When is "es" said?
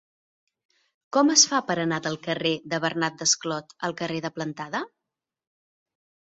1.33-1.43